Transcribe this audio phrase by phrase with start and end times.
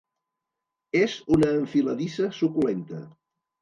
[1.01, 3.09] És una enfiladissa suculenta.